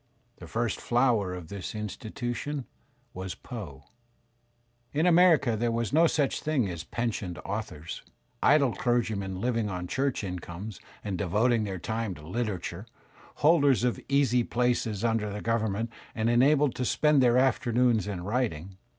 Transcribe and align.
The 0.37 0.47
first 0.47 0.81
flower 0.81 1.35
of 1.35 1.49
this 1.49 1.75
institution 1.75 2.65
was 3.13 3.35
Poe. 3.35 3.83
In 4.93 5.05
America 5.05 5.55
there 5.55 5.69
was 5.69 5.93
no 5.93 6.07
such 6.07 6.41
thing 6.41 6.67
as 6.67 6.83
pensioned 6.83 7.37
authors, 7.45 8.01
idle 8.41 8.73
clergymen 8.73 9.35
Uving 9.35 9.69
on 9.69 9.85
church 9.85 10.23
incomes 10.23 10.79
and 11.03 11.19
devoting 11.19 11.65
their 11.65 11.77
time 11.77 12.15
to 12.15 12.25
literature, 12.25 12.87
holders 13.45 13.83
of 13.83 13.99
easy 14.09 14.43
places 14.43 15.03
under 15.03 15.31
the 15.31 15.39
govern 15.39 15.73
ment 15.73 15.91
and 16.15 16.31
enabled 16.31 16.73
to 16.77 16.83
spend 16.83 17.21
their 17.21 17.37
afternoons 17.37 18.07
in 18.07 18.23
writing. 18.23 18.77